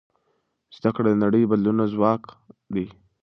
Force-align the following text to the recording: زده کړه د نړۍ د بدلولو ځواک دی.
زده 0.75 0.89
کړه 0.95 1.09
د 1.13 1.17
نړۍ 1.23 1.41
د 1.45 1.49
بدلولو 1.51 1.85
ځواک 1.93 2.23
دی. 2.73 2.85